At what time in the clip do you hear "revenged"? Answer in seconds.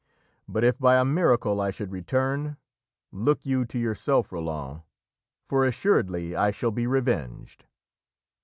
6.87-7.67